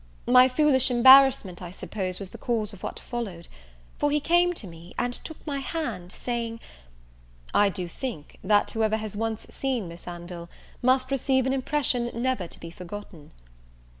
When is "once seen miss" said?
9.15-10.07